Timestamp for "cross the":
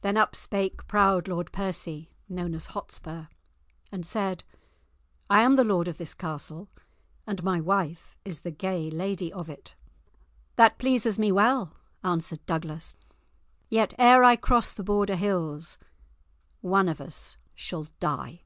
14.36-14.82